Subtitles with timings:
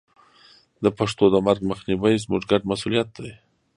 [0.83, 3.31] د پښتو د مرګ مخنیوی زموږ ګډ مسوولیت دی.